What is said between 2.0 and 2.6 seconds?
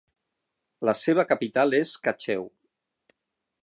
Cacheu.